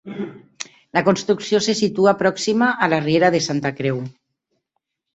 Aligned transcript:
La 0.99 1.03
construcció 1.09 1.61
se 1.67 1.77
situa 1.83 2.15
pròxima 2.23 2.73
a 2.87 2.91
la 2.97 3.03
riera 3.07 3.33
de 3.39 3.45
Santa 3.53 3.77
Creu. 3.83 4.05